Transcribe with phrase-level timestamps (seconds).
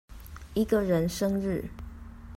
[0.55, 1.69] 一個人生日